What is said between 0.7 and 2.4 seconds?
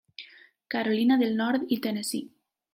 Carolina del Nord i Tennessee.